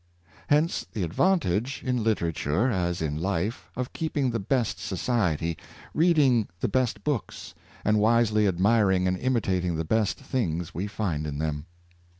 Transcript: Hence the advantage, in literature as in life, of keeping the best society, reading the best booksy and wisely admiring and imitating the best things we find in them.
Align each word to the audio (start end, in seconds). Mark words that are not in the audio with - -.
Hence 0.47 0.83
the 0.93 1.03
advantage, 1.03 1.83
in 1.85 2.03
literature 2.03 2.71
as 2.71 3.03
in 3.03 3.19
life, 3.21 3.69
of 3.75 3.93
keeping 3.93 4.31
the 4.31 4.39
best 4.39 4.79
society, 4.79 5.57
reading 5.93 6.47
the 6.59 6.67
best 6.67 7.03
booksy 7.03 7.53
and 7.85 7.99
wisely 7.99 8.47
admiring 8.47 9.07
and 9.07 9.15
imitating 9.15 9.75
the 9.75 9.85
best 9.85 10.17
things 10.17 10.73
we 10.73 10.87
find 10.87 11.27
in 11.27 11.37
them. 11.37 11.67